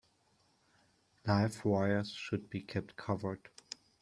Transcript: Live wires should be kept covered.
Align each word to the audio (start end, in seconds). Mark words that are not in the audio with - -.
Live 1.27 1.63
wires 1.63 2.09
should 2.11 2.49
be 2.49 2.59
kept 2.63 2.95
covered. 2.95 3.49